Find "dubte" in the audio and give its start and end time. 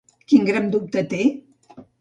0.77-1.05